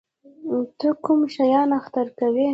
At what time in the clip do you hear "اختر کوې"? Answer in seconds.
1.79-2.47